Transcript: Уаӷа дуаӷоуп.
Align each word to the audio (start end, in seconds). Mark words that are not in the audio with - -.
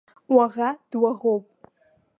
Уаӷа 0.35 0.69
дуаӷоуп. 0.89 1.45